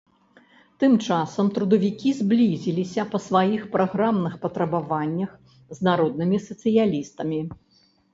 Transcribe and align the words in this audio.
Тым 0.83 0.93
часам 1.07 1.49
трудавікі 1.57 2.13
зблізіліся 2.19 3.05
па 3.11 3.17
сваіх 3.25 3.61
праграмных 3.75 4.33
патрабаваннях 4.47 5.31
з 5.77 5.89
народнымі 5.89 6.37
сацыялістамі. 6.47 7.39